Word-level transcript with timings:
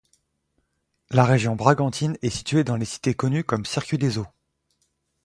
La 1.11 1.25
région 1.25 1.55
bragantine 1.55 2.17
est 2.23 2.31
située 2.31 2.63
dans 2.63 2.75
les 2.75 2.85
cités 2.85 3.13
connues 3.13 3.43
comme 3.43 3.65
Circuit 3.65 3.99
des 3.99 4.17
Eaux. 4.17 4.25